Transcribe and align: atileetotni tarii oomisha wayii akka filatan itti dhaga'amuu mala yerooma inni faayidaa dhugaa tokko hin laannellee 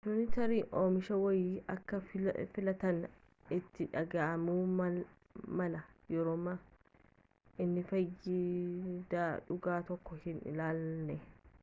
atileetotni 0.03 0.33
tarii 0.35 0.63
oomisha 0.81 1.15
wayii 1.25 1.57
akka 1.73 1.97
filatan 2.53 3.01
itti 3.57 3.87
dhaga'amuu 3.91 4.55
mala 5.59 5.81
yerooma 6.15 6.53
inni 7.67 7.85
faayidaa 7.93 9.29
dhugaa 9.51 9.79
tokko 9.91 10.21
hin 10.25 10.41
laannellee 10.61 11.19